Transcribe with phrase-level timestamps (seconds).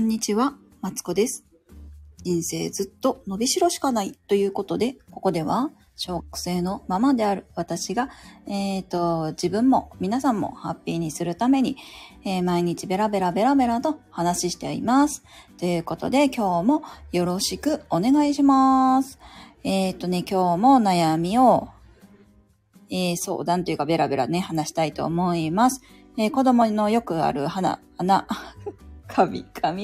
[0.00, 1.44] んにちは、マツコです。
[2.24, 8.08] 人生ずっと伸びしろしかないということで、ここでは小学生のままである私が、
[8.46, 11.76] えっ、と、自分も皆さんもハッピーにするために、
[12.24, 15.22] えー毎日ベラベラベラベラと話しています。
[15.58, 16.82] ということで、今日も
[17.12, 19.18] よろしくお願いします。
[19.64, 21.68] えっ、とね、今日も悩みを、
[22.90, 25.82] えー相談というかベラベラね、話したいと思います。
[26.16, 28.26] えー子供のよくある花、穴、
[29.14, 29.78] 神々。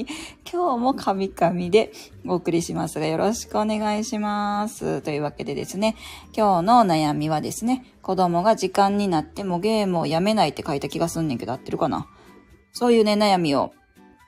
[0.51, 1.91] 今日も神々で
[2.25, 5.01] お送りしますが、よろしくお願いします。
[5.01, 5.95] というわけでですね、
[6.35, 12.07] 今日の悩みはですね、子供が時間になってもゲームをやめないって書いた気がすんねんけど、合ってるかな
[12.71, 13.73] そういうね、悩みを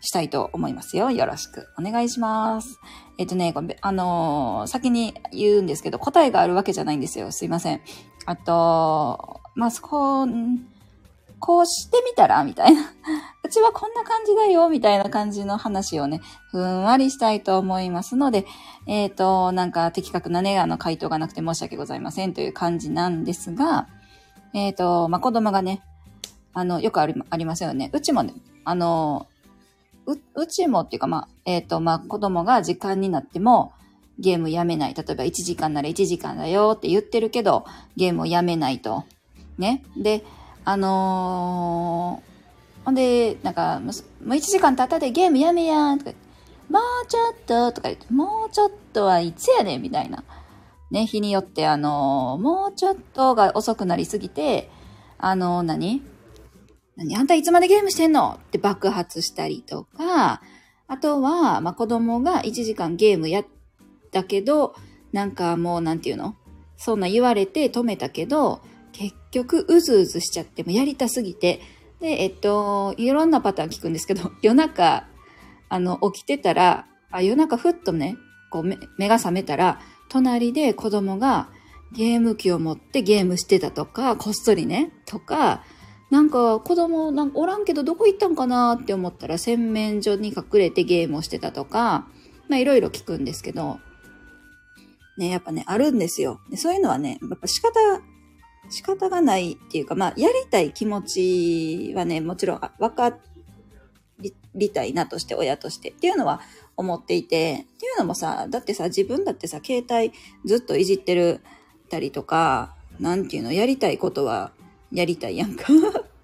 [0.01, 1.11] したいと思いますよ。
[1.11, 2.79] よろしくお願いします。
[3.17, 7.31] えっとね、あのー先に言うんですけど、答えがあるわけじゃないんですよ。
[7.31, 7.81] すいません。
[8.25, 10.25] あと、まあ、そこ、
[11.39, 12.43] こうしてみたら？
[12.43, 12.81] みたいな。
[13.43, 18.45] うちはこんな感じだよみたいな感じの話をね、ふんわりしたいと思いますので、
[18.85, 23.87] えっ、と、なんか的確なね、あの回答がなくて申し訳ございませんという感じなんですが、
[24.53, 25.81] えっ、と、まあ、子供がね、
[26.53, 27.89] あの、よくありありますよね。
[27.93, 28.33] うちもね、
[28.65, 29.27] あの、
[30.05, 33.73] う、うちもっていうか、まあ、えっ、と、まあ、子供が時間になっても、
[34.19, 34.93] ゲームやめない。
[34.93, 37.65] 例えば1時間なら1時間だよって言ってるけど、
[37.95, 39.05] ゲームをやめないと。
[39.57, 39.83] ね。
[39.95, 40.25] で、
[40.69, 42.29] あのー
[42.85, 46.11] ほんで、なんか、もう1時間経ったでゲームやめやんとか、
[46.69, 50.23] もうちょっととか言って、もうちょっとはいつやねんみたいな。
[50.91, 54.69] ね、日によって、あのーもうちょっとが遅くなりすぎて、
[55.17, 56.03] あのー何？
[56.97, 57.15] 何？
[57.17, 58.39] あんたいつまでゲームしてんの？
[58.39, 60.41] って爆発したりとか、
[60.87, 63.45] あとは、まあ、子供が1時間ゲームやっ
[64.11, 64.75] たけど、
[65.13, 66.35] なんかもうなんていうの？
[66.77, 68.61] そんな言われて止めたけど、
[68.99, 71.61] 結局うずうずしちゃって、もやりたすぎて、
[72.01, 75.07] で、えっと、いろんなパターン聞くんですけど、 夜中、
[75.69, 78.17] あの、起きてたら、あ夜中ふっとね、
[78.51, 81.49] こう目目が覚めたら、隣で子供が
[81.93, 85.63] ゲーム機を持ってゲームしてたとか、こっそりね、とか、
[86.11, 92.09] なんか子供なんかおらんけどどこ行ったんかなって思ったら洗面所に隠れてゲームをしてたとか、
[92.49, 93.79] まあいろいろ聞くんですけど、
[95.17, 96.41] ね、やっぱね、あるんですよ。
[96.55, 97.79] そういうのはね、やっぱ仕方、
[98.69, 103.17] 仕方がないっていうか、まあ、やりたい気持ちはね、もちろんあ分か
[104.55, 106.41] りたいなとして、親としてっていうのは
[106.77, 110.13] 思っていて、っていうのもさ、だってさ、自分だってさ、携帯
[110.45, 111.41] ずっといじってる
[111.89, 114.51] たりとか、なんていうの、やりたいことは
[114.91, 115.65] やりたいやんか。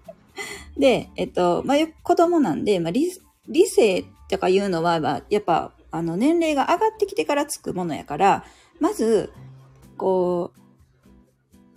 [0.77, 3.11] で、えっと、まあ、子供なんで、まあ、理、
[3.47, 8.45] 理性とかいうのは、まあ、やっぱ、あの、年齢が上がってきてからつくものやから、
[8.79, 9.31] まず、
[9.97, 10.59] こう、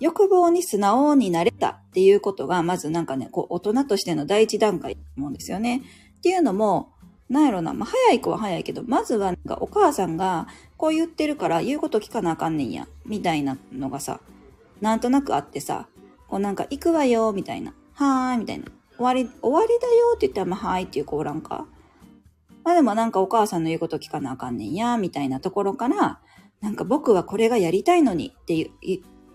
[0.01, 5.83] 欲望に素直になれたっていうことが、まずなんかね、こう、大人としての第一段階と思うんですよね。
[6.19, 6.93] っていうのも、
[7.29, 14.21] なんやろな、まあ、早い子は早いけど、まずはなんかお母さんがこう言ってるから言うこと聞かなあかんねんや、みたいなのがさ、
[14.81, 15.89] なんとなくあってさ、
[16.29, 17.75] こうなんか行くわよ、みたいな。
[17.93, 18.65] はーい、みたいな。
[18.97, 21.67] 終わり、終わりだよって言ったら、まあ、はーいっていう子おらんか。
[22.65, 26.21] まあでもなんかお母さんの言うこと聞かなあかんねんや、みたいなところから、
[26.61, 28.71] なんか僕はこれがやりたいのにってい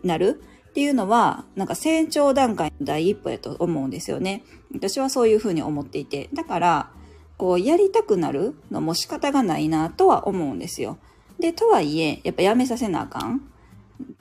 [0.02, 0.42] う、なる
[0.74, 4.42] っていうのは、なんか成長段階の第一歩やと思うんですよね。
[4.74, 6.30] 私はそういうふうに思っていて。
[6.34, 6.90] だから、
[7.38, 10.98] こう、やりたくなるのも仕方がないなとは思うんですよ。
[11.40, 13.42] で、とはいえ、やっぱやめさせなあかんっ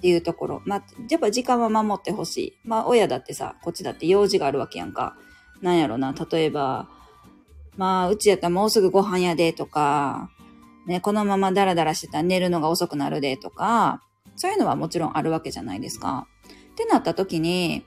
[0.03, 0.63] ていうところ。
[0.67, 2.53] まあ、やっぱ時間は守ってほしい。
[2.65, 5.17] まあ、親だってさ、こっちだって用事があるわけやんか。
[5.63, 6.87] なんやろな、例えば、
[7.79, 10.29] まあ、うちやったらもうすぐご飯やでとか、
[10.87, 14.03] ね、このままダラダラしてたら寝るのが遅くなるでとか、
[14.37, 16.27] そういうのはもちろんあるわけじゃないですか。
[16.73, 17.85] ってなった時に、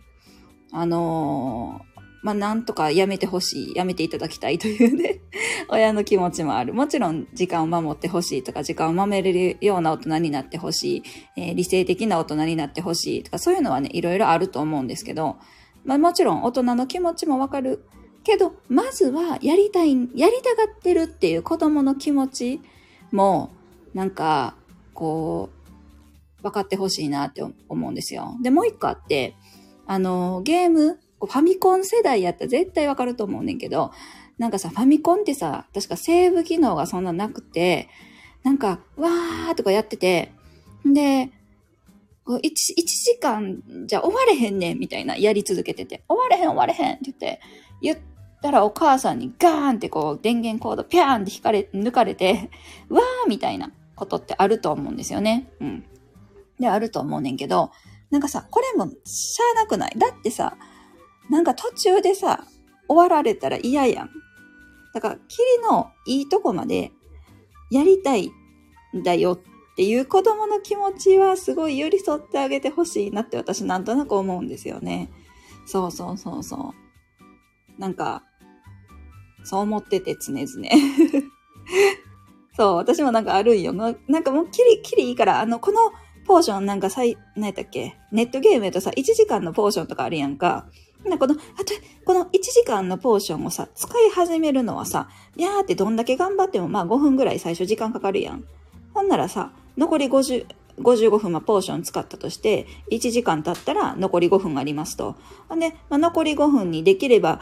[0.72, 5.20] あのーまあ、なんとかやめてほしい、やめていただきたいというね、
[5.70, 6.74] 親の気持ちもある。
[6.74, 11.04] もちろん時間を守ってほしいとか、時間を守れるような大人になってほしい、
[11.38, 15.36] えー理性的な大人になってほしいとか、そういうのはね、いろいろあると思うんですけど、
[15.84, 17.86] まあ、もちろん大人の気持ちもわかる。
[18.24, 22.60] けど、まずはやりたい、やりたがってるっていう子供の気持ち
[23.12, 23.52] も、
[23.94, 24.56] なんか、
[24.96, 25.55] こう、
[26.46, 28.38] 分かってほしいなって思うんですよ。
[28.44, 29.36] で、もう一個あって、
[29.88, 33.92] あの、ゲーム、ファミコン世代やったら絶対わかると思うねんけど、
[34.38, 37.90] なんかさ、ファミコンってさ、確かセーブ機能がそんななくて、
[38.44, 40.34] なんか、わーとかやってて、
[40.86, 41.32] で、
[42.28, 42.52] 1, 1
[42.86, 47.40] 時間じゃ終われへんねんみたいなやり続けてて、終われへん終われへんって言って、
[47.82, 47.98] 言っ
[48.44, 52.52] たらお母さんにガーンってこう電源コードピャーンって引かれ、抜かれて、
[52.90, 55.50] わーみたいなことってあると思うんですよね。
[55.60, 55.86] うん。
[56.60, 57.72] で、あると思うねんけど、
[58.12, 59.94] なんかさ、これもしゃあなくない？
[59.98, 60.58] だってさ、
[61.30, 62.46] なんか途中でさ、
[62.88, 64.10] 終わられたら嫌やん。
[64.94, 66.92] だから、キリのいいとこまで
[67.72, 68.32] やりたい
[68.96, 69.40] んだよっ
[69.76, 75.10] ていう子供の気持ちはすごい寄り添ってあげてほしいなって私なんとなく思うんですよね。
[75.66, 76.74] そうそうそうそ
[77.78, 77.82] う。
[77.82, 78.24] なんか、
[79.44, 80.48] そう思ってて常々。
[82.56, 83.74] そう、私もなんかあるんよ。
[83.74, 85.92] なんかもうキリ、キリいいから、あの、この
[86.26, 87.96] ポーションなんかさい、何やったっけ？
[88.12, 90.66] ネットゲームやとさ、1時間のポーションとかあるやんか。
[91.06, 91.74] なこの、あと、
[92.04, 98.44] この1時間のポーションをさ、使い始めるのはさ、やーってどんだけ頑張ってもまあ5分ぐらい最初時間かかるやん。
[98.94, 100.48] ほんならさ、残り50、
[100.80, 105.16] 55分、まあ、ポーション使ったとして、1時間経ったら残り5分ありますと。
[105.60, 107.40] で、まあ、残り5分にできれば、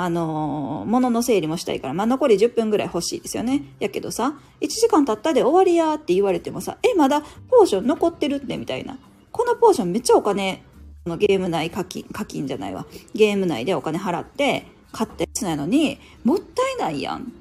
[0.00, 3.62] あのー、物の整理もしたいから、まあ、残り10分ぐらい欲しいですよね。
[3.80, 8.98] やけどさ、1時間経ったで終わりやって言われてもさ、え、まだポーション残ってるってみたいな。
[9.32, 10.62] このポーションめっちゃお金、
[11.08, 12.86] のゲーム内課金、課金じゃないわ。
[13.14, 17.32] ゲーム内でお金払って買ったやつなのに、もったいないやん。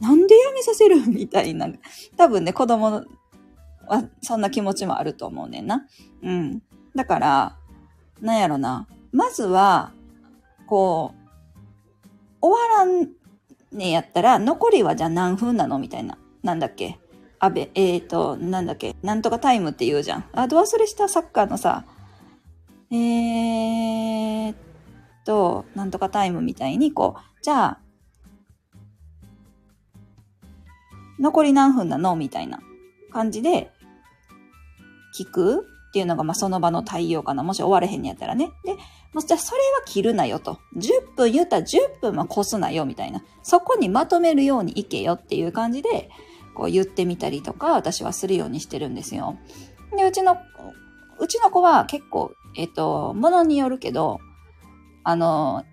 [0.00, 1.68] なんでやめさせるみたいな。
[2.16, 3.04] 多分ね、子供
[3.86, 5.86] はそんな気持ちもあると思うねんな。
[6.22, 6.62] うん。
[6.94, 7.56] だから、
[8.20, 8.86] なんやろな。
[9.12, 9.92] まずは、
[10.66, 13.08] こう、終わらん
[13.72, 16.18] ねやったら、残りはじゃあ何分なのみたいな。
[16.42, 16.98] なんだっけ？
[17.38, 18.94] あべ、えっ、ー、と、なんだっけ？
[19.02, 20.24] なんとかタイムって言うじゃん。
[20.32, 21.84] あ、ど忘れしたサッカーのさ、
[22.90, 24.56] えーっ
[25.24, 27.78] と、なんとかタイムみたいに、こう、じゃあ、
[31.18, 32.60] 残り何分なのみたいな
[33.10, 33.72] 感じで
[35.18, 37.42] 聞くっていうのが、まあ、その場の対応かな。
[37.42, 38.50] もし終われへんやったらね。
[38.64, 38.76] で、
[39.16, 40.58] もじゃあそれは切るなよと。
[40.76, 43.24] 10分言ったら10分は越すなよみたいな。
[43.42, 46.10] そこにまとめるようにいけよっていう感じで、
[46.54, 49.38] こう言ってみたりとか、私はするようにしてるんですよ。
[49.96, 50.36] で、うちの、
[51.18, 54.18] うちの子は結構、えっ、と、ものによるけど、
[55.02, 55.64] あの、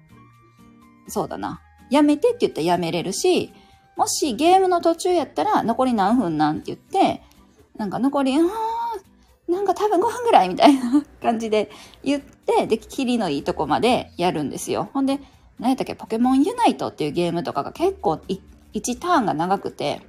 [1.07, 1.61] そうだな。
[1.91, 3.51] やめてって言ったらやめれるし、
[3.97, 7.21] もしゲームの途中やったら残り何分なんて言って、
[7.75, 8.37] なんか残り、
[9.47, 11.69] なんか多分5分ぐらいみたいな感じで
[12.03, 14.89] 言って、で、キリのいいとこまでやるんですよ。
[14.93, 15.19] ほんで、
[15.59, 20.01] 何やったっけ、ポケモンユナイトっていうゲームとかが結構1ターンが長くて、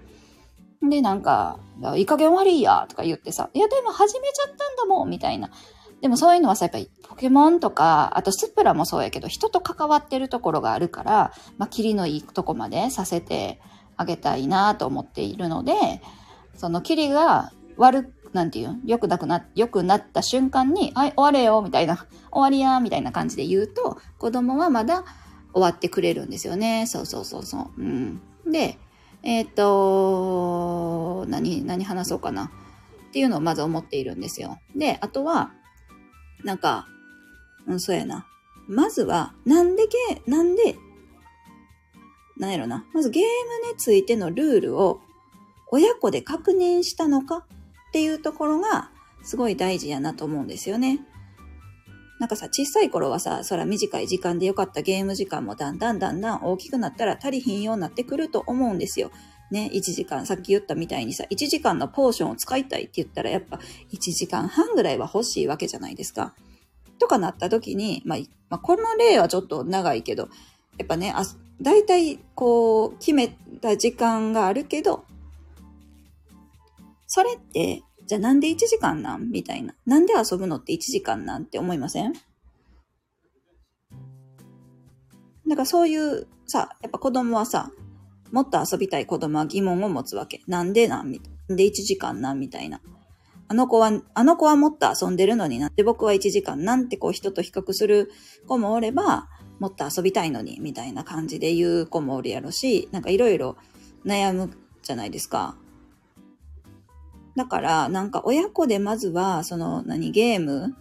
[0.82, 1.58] で、なんか、
[1.96, 5.50] いい加減悪いやとか言ってさ、いやでも始めちゃったんだもんみたいな。
[6.00, 13.60] でもそういうのはさ、やっぱりポケモンとか、あとスプラもそうやけど、人と関わってるところがあるから、まあ、キリのいいとこまでさせて
[13.96, 15.72] あげたいなと思っているので、
[16.56, 18.78] そのキリが悪く、なんていう？
[18.84, 21.96] 良くなくな、良くなった瞬間に、はい、終われよ、みたいな、
[22.30, 25.04] 終わりや、みたいな感じで言うと、子供はまだ
[25.52, 26.86] 終わってくれるんですよね。
[26.86, 27.80] そうそうそうそう。
[27.80, 28.20] うん。
[28.44, 28.76] で、
[29.22, 32.46] えっ、と、何、何話そうかな。
[33.08, 34.58] っていうのをまず思っているんですよ。
[34.74, 35.52] で、あとは、
[36.42, 36.88] なんか、
[37.68, 38.26] うん、そうやな。
[38.66, 40.76] まずは、なんでゲー、なんで、
[42.36, 42.84] なんやろな。
[42.92, 45.00] まずゲームについてのルールを
[45.70, 47.46] 親子で確認したのか？
[47.94, 48.90] っていうところが
[49.22, 50.98] すごい大事やなと思うんですよね。
[52.18, 59.12] なんかさ、小さい頃はさ、そら短い時間でよかったゲーム時間もだんだんだんだん大きくなったら足りひんようになってくると思うんですよ。
[59.52, 63.60] ね、1時間、さっき言ったみたいにさ、1時間のポーションを使いたいって言ったらやっぱ
[63.92, 66.34] 1時間半ぐらいは欲しいわけじゃないですか。
[66.98, 68.18] とかなった時に、まあ、
[68.50, 70.28] まあ、この例はちょっと長いけど、
[70.78, 71.22] やっぱね、あ、
[71.62, 73.28] だいたいこう、決め
[73.60, 75.04] た時間があるけど、
[77.14, 79.30] それって、じゃあなんで1時間なん？
[79.30, 79.72] みたいな。
[79.86, 82.12] なんで遊ぶのって1時間なんって思いません？
[82.12, 82.18] だ
[85.50, 87.70] からそういうさ、やっぱ子供はさ、
[88.32, 90.40] もっと遊びたい子供は疑問を持つわけ。
[90.48, 91.12] なんでなん？
[91.12, 92.40] で1時間なん？
[92.40, 92.80] みたいな。
[93.46, 98.10] あの子は、あの子はもっと遊んでるのになって僕は1時間なんてこう人と比較する
[98.48, 99.28] 子もおれば、
[99.60, 103.56] もっと遊びたいのに、みたいな感じで言う子もおるやろし、なんかいろいろ
[104.04, 104.50] 悩む
[104.82, 105.56] じゃないですか。
[107.36, 110.76] だから、なんか親子でまずは、その、何、ゲーム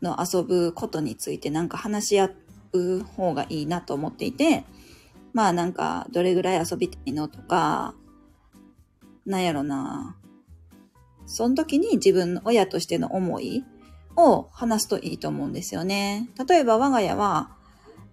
[0.00, 2.30] の遊ぶことについてなんか話し合
[2.72, 4.64] う方がいいなと思っていて、
[5.32, 7.94] まあなんか、どれぐらい遊びたいのとか、
[9.26, 10.16] なんやろな。
[11.26, 13.64] その時に自分の親としての思い
[14.16, 16.28] を話すといいと思うんですよね。
[16.48, 17.56] 例えば我が家は、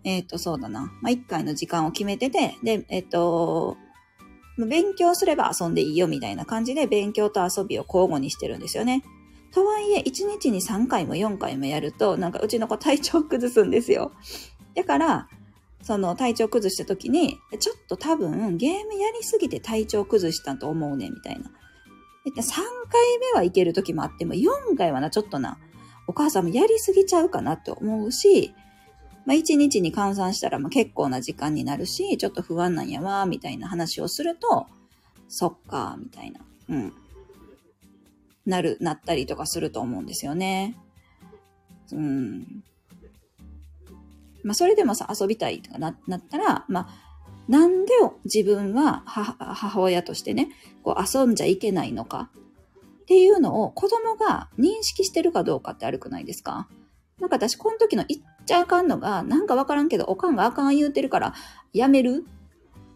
[0.04, 0.94] えっ、ー、と、そうだな。
[1.02, 3.78] まあ、一回の時間を決めてて、で、えっ、ー、と、
[4.68, 9.04] 勉強すれば遊んでいいよみたいな感じで勉強と遊びを交互にしてるんですよね。
[9.52, 14.12] とはいえ、1日に3回も4回もやると、なんかうちの子体調崩すんですよ。
[14.76, 15.28] だから、
[15.82, 21.50] その体調崩した時に、ちょっと多分ゲームやりすぎて体調崩したと思うね、みたいな。
[22.26, 22.42] 3
[22.90, 25.58] 回目はいける時もあっても、4回はな、ちょっとな、
[26.08, 28.54] お母さんもやりすぎちゃうかなって思うし、
[29.30, 34.66] まあ1日に換算したらまあ結構な時間になるし、ちょっと不安なんやわ、みたいな話をすると、
[35.28, 36.40] そっか、みたいな。
[36.70, 36.94] うん。
[38.48, 40.76] なる、なったりとかすると思うんですよね。
[41.92, 42.64] うん。
[44.42, 46.90] まあ、それでもさ、遊びたいとかななったら、まあ、
[47.48, 47.92] なんで
[48.26, 50.50] 自分は母親としてね、
[50.82, 52.32] こう遊んじゃいけないのか
[53.04, 56.68] っていうのを子供が認識してるかどうかって悪くないですか？
[57.20, 61.34] なんか私、この時の言っちゃあかんのが、なんかわからんけど、おかんがあかん言うてるから、
[61.74, 62.26] やめる？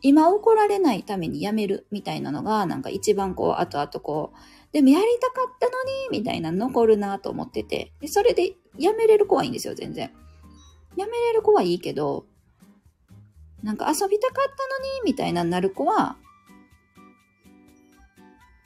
[0.01, 1.87] 今怒られないためにやめる？
[1.91, 4.37] みたいなのが、なんか一番こう、後々こう、
[4.73, 5.73] でもやりたかったの
[6.11, 10.11] に、みたいな残るなと思ってて、でそれでやめれる子はいいんですよ、全然。
[10.95, 12.25] やめれる子はいいけど、
[13.61, 16.17] なんか遊びたかったのに、みたいななる子は、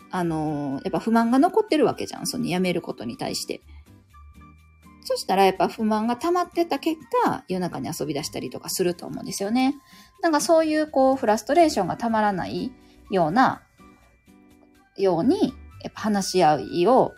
[0.10, 2.28] あのー、やっぱ不満が残ってるわけじゃん。
[2.28, 3.62] その辞めることに対して。
[5.10, 9.76] そしたらやっぱ不満が溜まってた結果、夜中に遊び出したりとかすると思うんですよね。
[10.22, 12.74] なんかそういうこう、フラストレーションがたまらない
[13.10, 13.64] ような、
[14.98, 17.14] ように、やっぱ話し合いを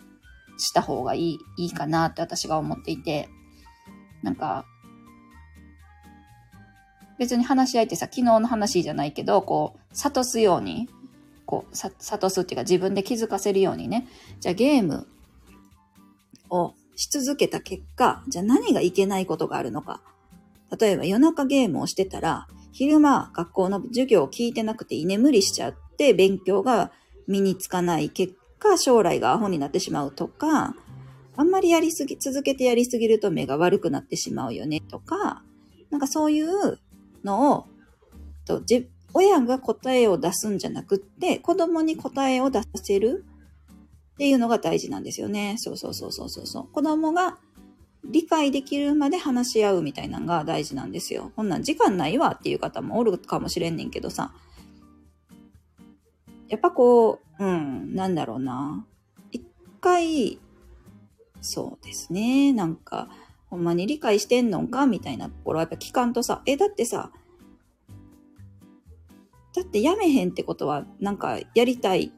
[0.60, 3.28] した方がいい、いいかなって私が思っていて、
[4.22, 4.66] なんか、
[7.18, 10.90] 別に話し合いってさ、昨日の話じゃないけど、こう、諭すように
[11.50, 14.08] こう、さ、諭すっていうか自分で気づかせるようにね。
[14.40, 15.08] じゃあゲーム
[16.52, 20.02] をし続けた結果、じゃあ何がいけないことがあるのか。
[20.78, 26.92] 例えば夜中ゲームをしてたら、昼間学校の授業を聞いてなくて居眠りしちゃって勉強が
[27.26, 30.76] 身につかない結果、将来がアホになってしまうとか、
[31.38, 35.42] あんまりやりすぎ、続けてやりすぎると目が悪くなってしまうよねとか、
[35.90, 36.80] なんかそういう
[37.24, 37.66] のを、
[38.46, 38.62] と
[39.14, 43.24] 親が答えを出すんじゃなくって、子供に答えを出させる
[44.20, 45.56] っていうのが大事なんですよね。
[45.58, 46.68] そうそうそうそうそう。
[46.74, 47.38] 子供が
[48.04, 51.32] 理解できるまで話し合うみたいなのが大事なんですよ。
[51.38, 54.34] こんなん時間ないわっていう方もおるかもしれんねんけどさ。
[56.50, 58.86] やっぱこう、うん、なんだろうな。
[59.32, 59.42] 一
[59.80, 60.38] 回、
[61.40, 62.52] そうですね。
[62.52, 63.08] なんか、
[63.50, 67.14] ほんまに理解してんのかみたいなところはやっぱ聞かんとさ、え、だってさ、
[69.56, 72.12] だってやめへんってことは、なんかやりたい、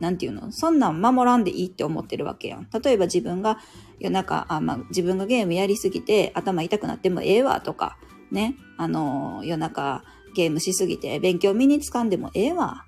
[0.00, 0.52] なんていうの？
[0.52, 2.68] そんなん守らんでいいって思ってるわけやん。
[2.82, 3.58] 例えば自分が
[3.98, 7.98] 夜中、あ、まあ、自分がゲームやりすぎて頭痛くなってもええわとか、
[8.30, 8.54] ね？
[8.76, 12.84] あの、夜中ゲームしすぎて勉強身につかんでもええわ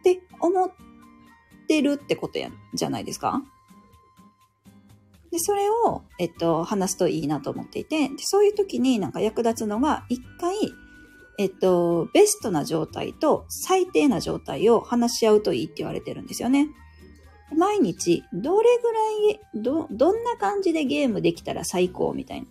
[0.00, 0.70] って思っ
[1.66, 3.42] てるってことやん、じゃないですか？
[5.32, 10.54] で、それを、えっと、話すといいなと思っていて、そういう時になんか役立つのが、一回、
[11.38, 16.68] えっと、ベストな状態と最低な状態を話し合うといいって言われてるんですよね。
[17.56, 19.00] 毎日、どれぐら
[19.32, 22.46] い、ど、どんな感じでゲームできたら最高みたいな。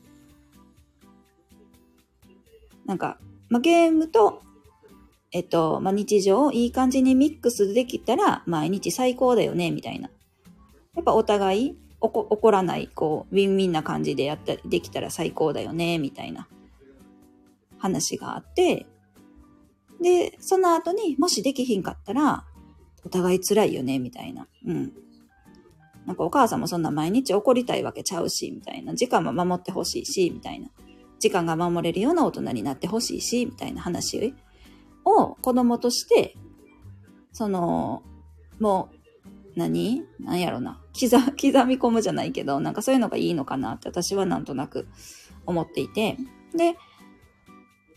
[2.86, 3.18] なんか、
[3.50, 4.42] まあ、ゲームと、
[5.32, 10.10] えっと、まあ、日常をいい感じにミックスできたら毎日最高だよね、みたいな。
[10.96, 16.48] やっぱお互いおこ怒らない、こう、ウィンウィンな感じでやったりできたら最高だよね、みたいな。
[17.84, 18.86] 話があって、
[20.02, 22.46] で、その後にもしできひんかったら、
[23.06, 24.48] お互い辛いよね、みたいな。
[24.66, 24.94] うん。
[26.06, 28.96] なんかお母さんもそんな毎日怒りたいわけちゃうし、みたいな。
[28.96, 30.70] 時間も守ってほしいし、みたいな。
[31.20, 34.34] 時間が守れるような大人になってほしいし、みたいな話
[35.04, 36.38] を子供として、
[37.34, 38.02] その、
[38.60, 38.96] もう、
[39.56, 40.04] 何？
[40.20, 40.82] 何やろな。
[41.00, 44.88] 刻、刻み込むじゃないけど、なんかそういうのがいいのかなって私はなんとなく
[45.46, 46.18] 思っていて。
[46.56, 46.76] で、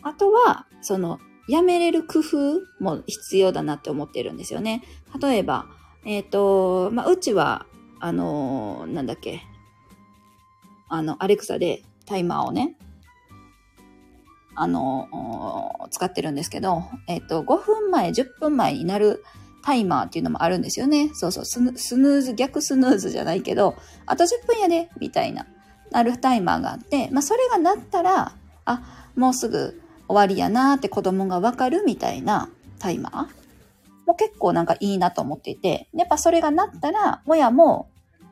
[0.07, 4.83] あとは、その、やめれる工夫も必要だなって思ってるんですよね。
[5.21, 5.67] 例えば、
[6.05, 7.67] えっ、ー、と、まあ、うちは、
[7.99, 9.43] あのー、なんだっけ、
[10.89, 12.77] あの、アレクサでタイマーをね、
[14.55, 15.09] あの、
[15.91, 19.25] 使ってるんですけど、えっ、と、5分前、10分前になる
[19.65, 21.11] タイマーっていうのもあるんですよね。
[21.15, 23.75] そうそう、スヌーズ、逆スヌーズじゃないけど、
[24.07, 25.49] あと10分やで、みたいな、
[25.91, 28.37] なるタイマーがあって、まあ、それがなったら、
[28.67, 32.49] あ、もうすぐ終わりやなって子供がわかるみたいな
[32.79, 34.07] タイマー？
[34.07, 37.89] も結構なんかいいなと思っていて、やっぱそれがなったら、親も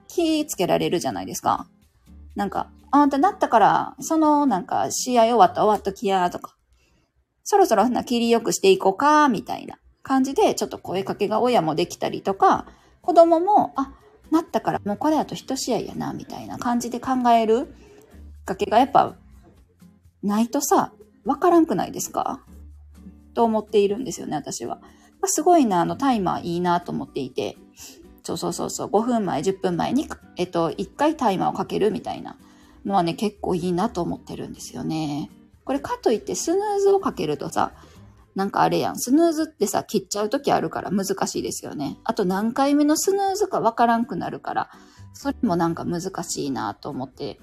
[0.07, 1.67] 気つけられるじゃないですか。
[2.37, 6.55] なんか、あんたなったから、そのなんか試合終わった終わっときやとか、
[7.43, 12.67] そろそろな切りよくしていこうか、みたいな感じで、ちょっと声かけが親もできたりとか、
[13.01, 13.93] 子供も、あ、
[14.31, 17.67] なったからもうこれだと一試合やな、みたいな感じで考える。
[17.67, 17.73] きっ
[18.45, 19.17] かけがやっぱ
[20.23, 20.93] ないとさ、
[21.25, 22.41] わからんくないですか？
[23.35, 24.81] と思っているんですよね、私は。
[25.27, 27.57] すごいな、あのタイマーいいなと思っていて。
[28.27, 32.39] そうそうそうそう、5分前、10分前に、えっと、1回タイマーをかけるみたいな
[32.87, 35.31] のはね、結構いいなと思ってるんですよね。
[35.65, 37.73] これかといってスヌーズをかけるとさ、
[38.35, 38.99] なんかあれやん。
[38.99, 41.99] スヌーズってさ、切っちゃう時あるから難しいですよね。
[42.05, 44.71] あと何回目のスヌーズかわからんくなるから、
[45.13, 47.39] それもなんか難しいなと思って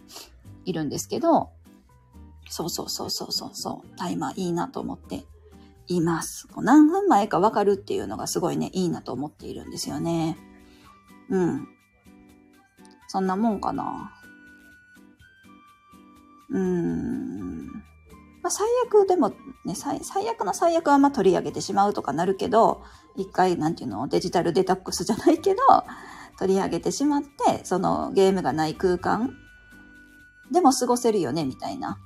[0.65, 1.51] いるんですけど、
[2.51, 5.24] そうそうそうそうそうそう、タイマーいいなと思って
[5.88, 6.50] います。
[6.58, 10.38] 何分前かわかるっていうのがすごいね、いいなと思っているんですよね。
[11.29, 11.67] うん。
[13.08, 14.12] そんなもんかな。
[16.50, 17.67] うーん。
[18.43, 19.29] まあ、最悪でも
[19.63, 22.84] ね、最悪の最悪はまあ取り上げてしまうとかなるけど、
[23.15, 25.62] 一回なんていうの、デジタルデタックスじゃないけど、
[26.38, 29.38] 取り上げてしまって、そのゲームがない空間
[30.51, 31.98] でも過ごせるよね、みたいな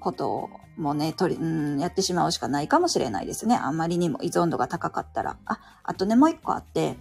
[0.00, 3.56] こともね、取り、うん、やってしまうしかないかもしれないですね。
[3.56, 5.36] あんまりにも依存度が高かったら。
[5.44, 6.96] あ、あとね、もう一個あって、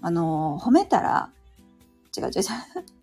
[0.00, 1.30] あのー、褒めたら、
[2.16, 2.42] 違う違う違う。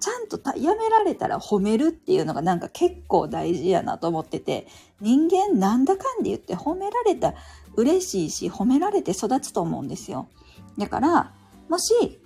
[0.00, 4.66] ちゃんとやめられたら褒めるっていうのがなんか結構大事やなと思ってて、
[5.00, 7.34] 人間なんだかんで言って褒められた
[7.76, 10.28] 嬉しいし、褒められて育つと思うんですよ。
[10.76, 11.32] だから、
[11.68, 12.20] もし、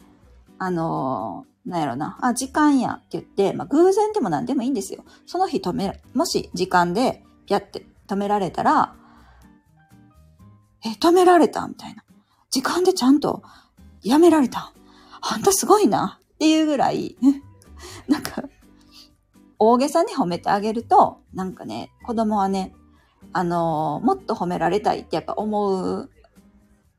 [0.59, 5.05] あのー、なんやろな、あ、時間やって言って、まあ、偶然でも何でもいいんですよ。
[5.27, 8.95] その日止め、もし時間で、ピャって止められたら、
[10.85, 12.05] え、止められたみたいな。
[12.51, 13.43] 時間でちゃんと
[14.03, 14.73] やめられた。
[15.21, 16.21] あんたすごいな。
[16.35, 17.17] っていうぐらい、
[18.09, 18.45] なんか、
[19.59, 22.75] 大げさに褒めてあげると、なんかね、子供はね、
[23.33, 26.11] あのー、もっと褒められたいってやっぱ思う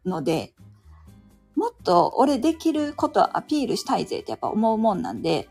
[0.06, 0.54] ので、
[1.58, 5.50] もっと俺できることアピールしたいぜってやっぱ思うもんなんで、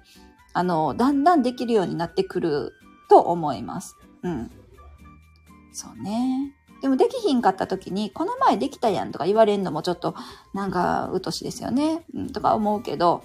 [0.55, 2.73] あの、だんだんできるようになってくる
[3.11, 3.97] と思います。
[4.23, 4.51] うん。
[5.73, 6.55] そうね。
[6.81, 10.15] でもできひんかった時に、この前できたやんとか言われるのもちょっと、
[10.55, 12.05] なんか、うとしですよね。
[12.15, 13.25] うん、とか思うけど、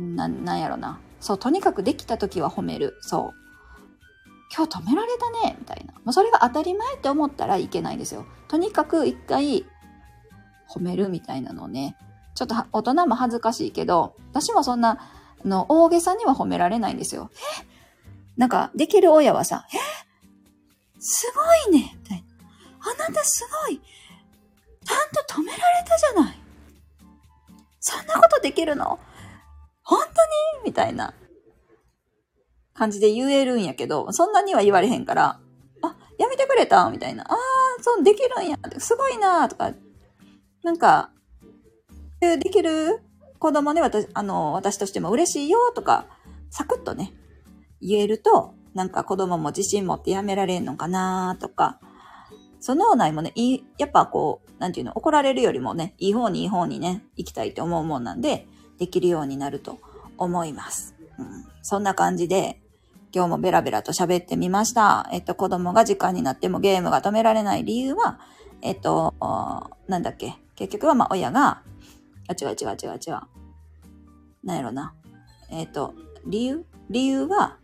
[0.00, 0.98] な、なんやろな。
[1.20, 2.98] そう、とにかくできた時は褒める。
[3.00, 3.42] そう。
[4.54, 5.94] 今日止められたね、みたいな。
[6.04, 8.26] もうそれが当たり前って思ったらいけないんですよ。
[8.48, 9.64] とにかく一回
[10.72, 11.96] 褒めるみたいなのね。
[12.34, 14.98] ちょっと大人も恥ずかしいけど、私もそんな、
[15.44, 17.30] あの、大げさには褒められないんですよ。
[17.60, 17.66] え？
[18.36, 19.76] なんか、できる親はさ、え？
[20.98, 21.30] す
[21.66, 22.24] ごいねみたいな。
[22.80, 26.38] あなたすごいちゃんと止められたじゃない
[27.78, 28.98] そんなことできるの？
[29.84, 30.64] 本当に？
[30.64, 31.14] みたいな
[32.74, 35.38] 感じで言えるんやけど、そんなには言われへんから、
[35.82, 36.88] あ、やめてくれた？
[36.90, 37.24] みたいな。
[37.24, 37.36] ああ、
[37.82, 38.56] そう、できるんや。
[38.78, 39.72] すごいなとか、
[40.62, 41.10] なんか、
[42.20, 43.02] できる
[43.38, 46.06] 子供で私、あの、私としても嬉しいよとか、
[46.50, 47.12] サクッとね、
[47.80, 51.80] 言えると、なんか子供も自信持ってやめられんのかなとか、
[52.60, 58.46] その内もね、いい、やっぱこう、なんていうの、怒られるよりもね、いい方にいい方にね、行きたいって思うもんなんで、
[58.78, 59.80] できるようになると
[60.16, 60.94] 思います。
[61.18, 61.26] うん、
[61.62, 62.60] そんな感じで、
[63.12, 65.08] 今日もベラベラと喋ってみました。
[65.12, 68.20] えっと、子供が時間になってもゲームが止められない理由は、
[68.62, 69.14] えっと、
[69.88, 70.41] なんだっけ。
[70.54, 71.62] 結局はまあ親が、
[72.28, 73.20] あ、違う違う違う違う。
[74.44, 74.94] なんやろな。
[75.50, 75.94] えっと、
[76.26, 76.64] 理由？
[76.90, 77.58] 理由は、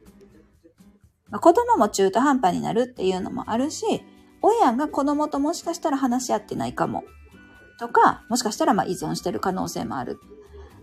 [1.31, 3.85] まあ、子供も中途半端になるっていうのもあるし、
[4.40, 7.05] 親が子供ともしかしたら話し合ってないかも。
[7.79, 10.18] とか、もしかしたらまあ依存してる可能性もある。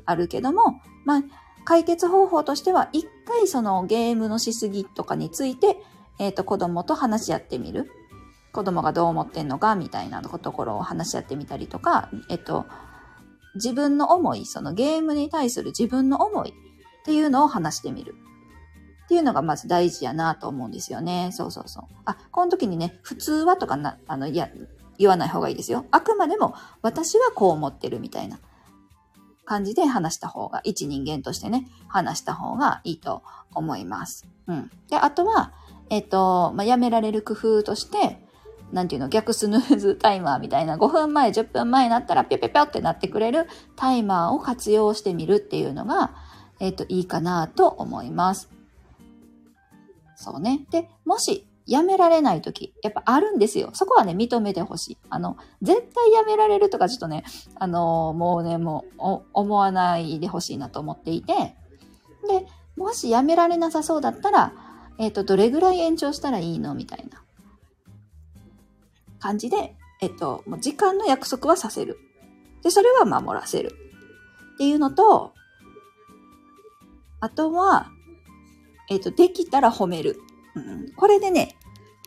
[0.05, 1.23] あるけども、まあ、
[1.63, 5.77] 解決方法としては、一回そのゲームのしすぎとかについて、
[6.19, 7.89] えっ、ー、と、子供と話し合ってみる。
[8.55, 12.65] 子供がどう思ってんのか、みたいなところを話し合ってみたりとか、えっ、と、
[13.55, 16.53] 自分の思い、そのゲームに対する自分の思いっ
[17.03, 18.15] ていうのを話してみる。
[19.05, 21.29] っていうのがまず大事やなと思うんですよね。
[21.33, 21.83] そうそうそう。
[22.05, 24.49] あ、この時にね、普通はとかな、あの、いや、
[24.97, 25.85] 言わない方がいいですよ。
[25.91, 28.39] あくまでも私はこう思ってるみたいな。
[29.45, 33.21] 感じで話した方が、一人間としてね、話した方がいいと
[33.53, 34.27] 思います。
[34.47, 34.71] うん。
[34.89, 35.53] で、あとは、
[35.89, 38.24] えっ、と、まあ、やめられる工夫として、
[38.71, 46.15] なんていうの、逆スヌーズタイマーみたいな5分前、10分前になったらぴょぴょぴょってなってくれるタイマーを活用してみるっていうのが、
[46.59, 48.49] えっ、と、いいかなと思います。
[50.15, 50.65] そうね。
[50.71, 53.71] で、もしやめられない時、やっぱあるんですよ。
[53.73, 54.97] そこはね、認めてほしい。
[55.09, 57.23] あの、絶対やめられるとかちょっとね、
[57.55, 61.33] あのもうね、もう、思わないでほしいなと思っていて、
[62.27, 62.47] で、
[62.77, 64.53] もしやめられなさそうだったら、
[64.97, 66.73] えっ、ー、と、どれぐらい延長したらいいの？
[66.75, 67.24] みたいな
[69.25, 71.97] 感じで、えっ、と、もう時間の約束はさせる。
[72.61, 73.73] で、それは守らせる。
[74.53, 75.33] っていうのと、
[77.21, 77.89] あとは、
[78.87, 80.19] えっ、と、できたら褒める。
[80.55, 81.55] うん、これでね、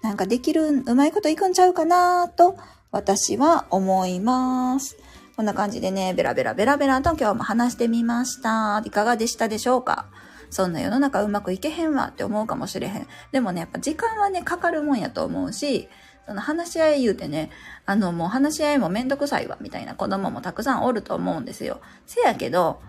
[0.00, 2.57] なんかできる、うまいこといくんちゃうかなと、
[2.92, 4.96] 私は思います。
[5.35, 8.81] こんな感じでね、ベラベラベラベラと今日も話してみました。
[8.85, 10.07] いかがでしたでしょうか？
[10.50, 13.07] そんな世の中うまくいけへんわって思うかもしれへん。
[13.33, 15.88] でもね、やっぱ時間はね、かかるもんやと思うし、
[16.28, 17.50] その話し合い言うてね、
[17.86, 21.80] あのもう話し合いもめんどくさいわ、みたいな子供もたくさんおると思うんですよ。
[22.06, 22.82] せやけど、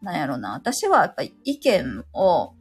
[0.00, 2.52] なんやろな、私はやっぱり意見を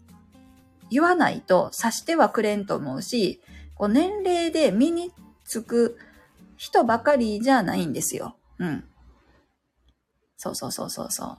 [0.90, 3.42] 言わないと察してはくれんと思うし、
[3.76, 5.12] こう年齢で身に
[5.46, 6.00] つく
[6.58, 8.36] 人ばかりじゃないんですよ。
[8.58, 8.84] うん。
[10.36, 11.38] そうそうそうそうそう。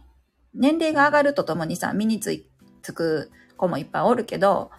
[0.55, 2.45] 年齢が上がるとともにさ、身につ
[2.95, 4.71] く子もいっぱいおるけど、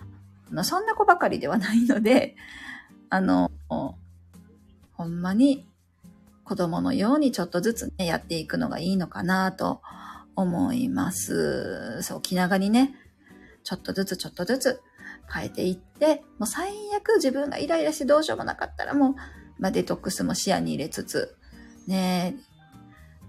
[0.63, 2.35] そんな子ばかりではないので、
[3.13, 5.69] あの、ほんまに
[6.43, 9.83] 子供のようにちょっとずつね、やっていくのがいいのかなと
[10.35, 12.01] 思います。
[12.01, 12.95] そう、気長にね、
[13.63, 14.81] ちょっとずつちょっとずつ
[15.31, 19.15] 変えていって、もう最悪自分がイライラしてどうしようもなかったらもう、
[19.59, 21.37] まあ、デトックスも視野に入れつつ、
[21.85, 22.35] ね、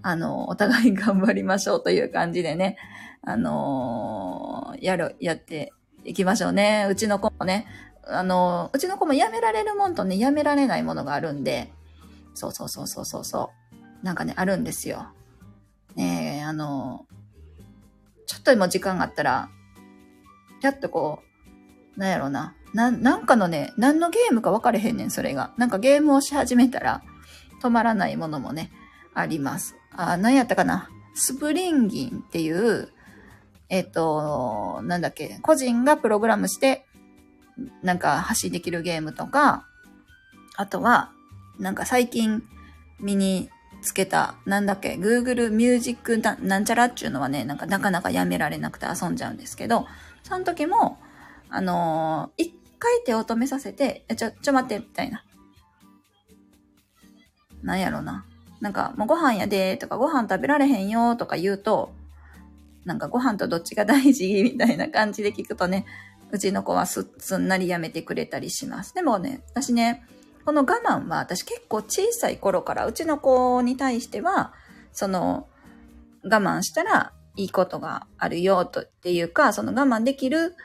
[0.01, 2.79] あの、お互い頑張りましょうという感じでね、
[3.21, 6.89] あのー、やる、やっていきましょうね。
[6.91, 7.67] うちの子もね、
[8.07, 11.73] あの、うちの子もやめられるもんとね、やめられないものがあるんで、
[12.35, 13.51] そうそうそうそうそうそ
[14.03, 14.05] う。
[14.05, 15.09] なんかね、あるんですよ。
[15.95, 17.07] ねえ、あの、
[18.27, 19.49] ちょっとでも時間があったら、
[20.61, 21.21] ぴゃっとこ
[21.97, 22.55] う、なんやろうな。
[22.75, 25.53] な、なんかのね、何のゲームか分かれへんねん、それが。
[25.57, 27.03] なんかゲームをし始めたら、
[27.63, 28.73] 止まらないものもね、
[29.15, 29.77] あります。
[29.97, 30.91] あ、何やったかな。
[31.15, 32.89] スプリンギンっていう、
[33.69, 36.87] えっ、と、なんだっけ、個人がプログラムして、
[37.83, 39.67] なんか発信できるゲームとか、
[40.57, 41.11] あとは、
[41.59, 42.43] なんか最近
[43.01, 43.51] 身に
[43.83, 49.87] つけた、なんだっけ、Google Music ななんちゃらっていうのはね、なんかなかなかやめられなくて遊んじゃうんですけど、
[50.23, 50.99] その時も、
[51.51, 55.25] あのー、一回手を止めさせて、ちょ、ちょ待って、みたいな。
[57.63, 58.25] なんやろな。
[58.61, 61.95] なんか、もうご飯やで、とか、ご飯食べられへんよ、とか言うと、
[62.85, 64.43] なんかご飯とどっちが大事？
[64.43, 65.87] みたいな感じで聞くとね、
[66.35, 68.93] うちの子はすすんなりやめてくれたりします。
[68.93, 70.05] でもね、私ね、
[70.45, 74.53] この我慢は私結構小さい頃からうちの子に対しては、
[74.91, 75.47] その
[76.25, 80.57] 我慢したらいいことがあるよとっていうか、その我慢できる、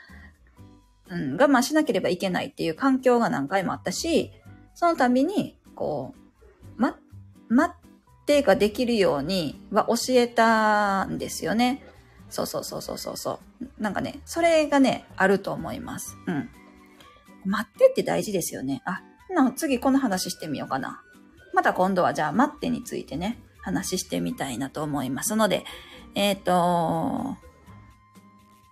[1.08, 4.32] うん、我慢しなければいけないっていう環境が何回もあったし、
[4.74, 6.98] その度に、こう、ま、
[7.48, 11.84] 待ってができるようには教えたんですよね。
[12.28, 13.49] そうそうそうそうそうそう。
[13.78, 16.16] なんかね、それがね、あると思います。
[16.26, 16.50] うん。
[17.44, 18.82] 待ってって大事ですよね。
[18.84, 21.02] あ、な、次この話してみようかな。
[21.54, 25.64] また今度はじゃあ待ってについてね、話してみたいなと思いますので、
[26.14, 27.36] えっ、ー、と、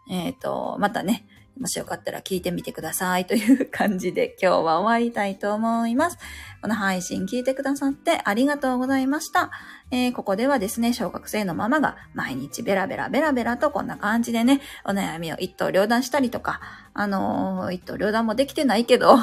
[0.09, 1.27] えっ、ー、と、またね、
[1.59, 6.19] もしよかったら聞いてみてくださいという 感じで今日は終わりたいと思います。
[6.63, 9.51] この配信聞いてくださってありがとうございました。
[9.91, 16.61] えー、ここではですね、小学生のママが毎日ベラベラベラベラとこんな感じでね、お悩みを一刀両断したりとか、
[16.95, 19.17] あのー、一刀両断もできてないけど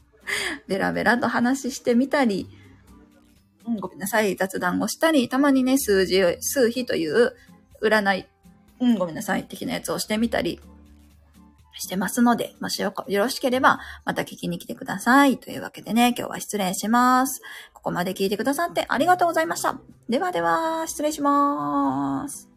[0.68, 2.48] ベラベラと話してみたり、
[3.66, 7.34] うん、ごめんなさい、雑談をしたり、たまにね、数字、数比という
[7.82, 8.26] 占い、
[8.80, 10.60] うん、ごめんなさい、的なやつをしてみたり、
[11.78, 15.38] してますので、もしよろしければ、また聞きに来てください。
[15.38, 17.40] というわけでね、今日は失礼します。
[17.72, 19.78] ここまで聞いてくださってありがとうございました。
[20.08, 22.49] ではでは、失礼します。